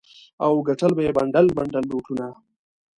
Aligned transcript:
او 0.45 0.53
ګټل 0.67 0.91
به 0.97 1.01
یې 1.05 1.11
بنډل 1.17 1.47
بنډل 1.57 1.83
نوټونه. 1.91 2.25